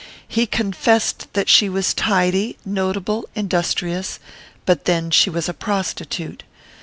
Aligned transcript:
He 0.27 0.47
confessed 0.47 1.31
that 1.33 1.47
she 1.47 1.69
was 1.69 1.93
tidy, 1.93 2.57
notable, 2.65 3.29
industrious; 3.35 4.17
but, 4.65 4.85
then, 4.85 5.11
she 5.11 5.29
was 5.29 5.47
a 5.47 5.53
prostitute. 5.53 6.41